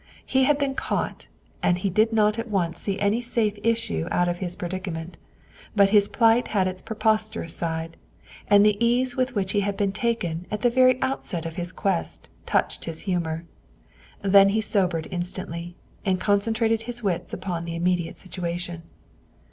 [0.25, 1.27] He had been caught
[1.61, 5.15] and he did not at once see any safe issue out of his predicament;
[5.75, 7.95] but his plight had its preposterous side
[8.47, 11.71] and the ease with which he had been taken at the very outset of his
[11.71, 13.45] quest touched his humor.
[14.23, 18.81] Then he sobered instantly and concentrated his wits upon the immediate situation.